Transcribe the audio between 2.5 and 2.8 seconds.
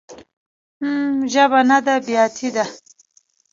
ده.